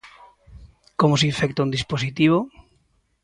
Como 0.99 1.15
se 1.19 1.29
infecta 1.31 1.63
un 1.65 1.73
dispositivo? 1.77 2.37